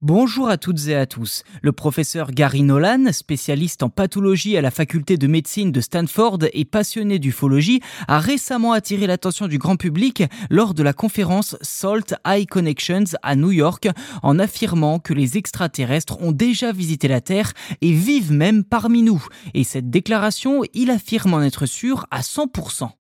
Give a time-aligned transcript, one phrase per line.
[0.00, 1.42] Bonjour à toutes et à tous.
[1.60, 6.64] Le professeur Gary Nolan, spécialiste en pathologie à la faculté de médecine de Stanford et
[6.64, 12.46] passionné d'ufologie, a récemment attiré l'attention du grand public lors de la conférence Salt Eye
[12.46, 13.88] Connections à New York
[14.22, 19.26] en affirmant que les extraterrestres ont déjà visité la Terre et vivent même parmi nous.
[19.52, 22.97] Et cette déclaration, il affirme en être sûr à 100%.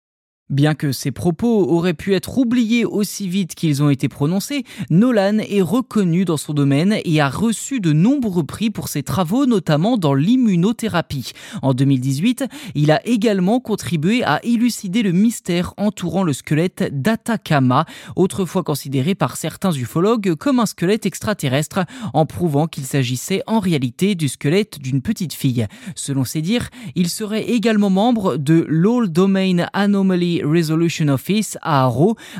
[0.51, 5.39] Bien que ses propos auraient pu être oubliés aussi vite qu'ils ont été prononcés, Nolan
[5.39, 9.97] est reconnu dans son domaine et a reçu de nombreux prix pour ses travaux, notamment
[9.97, 11.31] dans l'immunothérapie.
[11.63, 12.45] En 2018,
[12.75, 19.37] il a également contribué à élucider le mystère entourant le squelette d'Atacama, autrefois considéré par
[19.37, 25.01] certains ufologues comme un squelette extraterrestre, en prouvant qu'il s'agissait en réalité du squelette d'une
[25.01, 25.65] petite fille.
[25.95, 31.89] Selon ses dires, il serait également membre de l'All Domain Anomaly Resolution Office à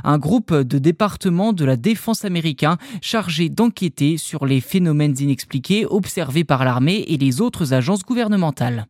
[0.04, 6.44] un groupe de département de la défense américain chargé d'enquêter sur les phénomènes inexpliqués observés
[6.44, 8.88] par l'armée et les autres agences gouvernementales.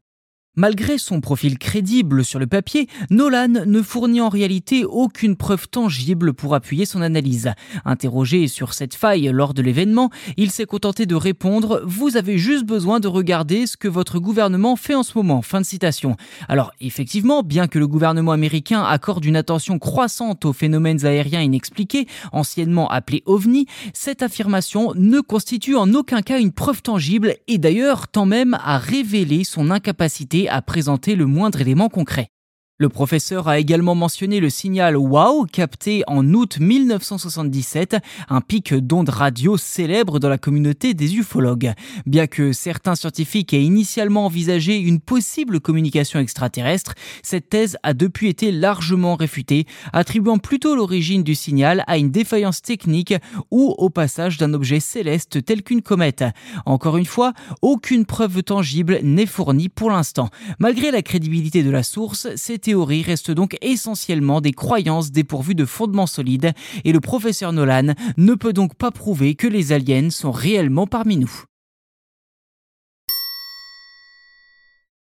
[0.57, 6.33] Malgré son profil crédible sur le papier, Nolan ne fournit en réalité aucune preuve tangible
[6.33, 7.51] pour appuyer son analyse.
[7.83, 12.63] Interrogé sur cette faille lors de l'événement, il s'est contenté de répondre Vous avez juste
[12.63, 15.41] besoin de regarder ce que votre gouvernement fait en ce moment.
[15.41, 16.15] Fin de citation.
[16.47, 22.07] Alors, effectivement, bien que le gouvernement américain accorde une attention croissante aux phénomènes aériens inexpliqués,
[22.31, 28.07] anciennement appelés ovnis, cette affirmation ne constitue en aucun cas une preuve tangible et d'ailleurs
[28.07, 32.29] tend même à révéler son incapacité à présenter le moindre élément concret.
[32.77, 37.95] Le professeur a également mentionné le signal WOW capté en août 1977,
[38.27, 41.71] un pic d'ondes radio célèbre dans la communauté des ufologues.
[42.05, 48.27] Bien que certains scientifiques aient initialement envisagé une possible communication extraterrestre, cette thèse a depuis
[48.27, 53.13] été largement réfutée, attribuant plutôt l'origine du signal à une défaillance technique
[53.51, 56.25] ou au passage d'un objet céleste tel qu'une comète.
[56.65, 57.31] Encore une fois,
[57.61, 60.29] aucune preuve tangible n'est fournie pour l'instant.
[60.59, 65.65] Malgré la crédibilité de la source, c'est théories restent donc essentiellement des croyances dépourvues de
[65.65, 66.51] fondements solides
[66.83, 71.17] et le professeur Nolan ne peut donc pas prouver que les aliens sont réellement parmi
[71.17, 71.43] nous.